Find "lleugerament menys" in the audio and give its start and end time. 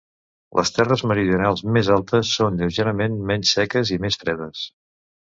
2.65-3.55